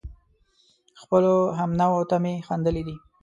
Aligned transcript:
خپلو 1.01 1.33
همنوعو 1.59 2.01
ته 2.09 2.15
مې 2.23 2.33
خندلي 2.47 2.83
دي 2.87 2.95